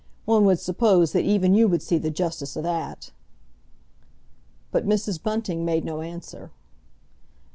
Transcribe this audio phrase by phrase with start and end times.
[0.25, 3.11] One would suppose that even you would see the justice o' that!"
[4.71, 5.21] But Mrs.
[5.21, 6.49] Bunting made no answer.